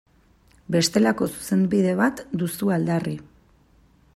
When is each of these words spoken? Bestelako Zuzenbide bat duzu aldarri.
Bestelako 0.75 1.27
Zuzenbide 1.35 1.93
bat 2.01 2.25
duzu 2.43 2.73
aldarri. 2.79 3.15